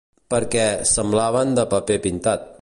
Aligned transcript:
Per 0.33 0.37
què, 0.55 0.63
semblaven 0.93 1.53
de 1.61 1.67
paper 1.75 2.01
pintat. 2.09 2.51